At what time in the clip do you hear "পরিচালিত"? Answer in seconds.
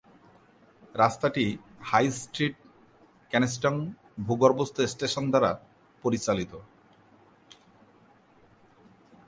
6.03-6.53